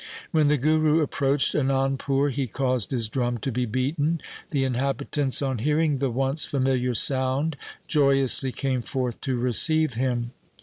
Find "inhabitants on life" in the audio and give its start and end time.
4.63-5.59